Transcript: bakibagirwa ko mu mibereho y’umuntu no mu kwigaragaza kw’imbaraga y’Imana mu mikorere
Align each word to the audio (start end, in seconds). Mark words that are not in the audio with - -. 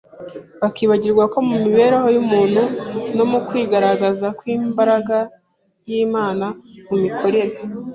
bakibagirwa 0.61 1.23
ko 1.33 1.37
mu 1.47 1.55
mibereho 1.63 2.07
y’umuntu 2.15 2.61
no 3.17 3.25
mu 3.31 3.39
kwigaragaza 3.47 4.27
kw’imbaraga 4.37 5.17
y’Imana 5.89 6.45
mu 6.87 6.95
mikorere 7.03 7.55